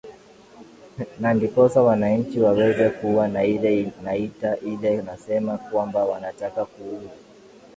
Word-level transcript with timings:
na 1.19 1.33
ndiposa 1.33 1.81
wananchi 1.81 2.39
waweze 2.39 2.89
kuwa 2.89 3.27
na 3.27 3.43
ile 3.43 3.91
naita 4.03 4.57
ile 4.57 5.01
nasema 5.01 5.57
kwamba 5.57 6.05
wanataka 6.05 6.65
kuu 6.65 7.09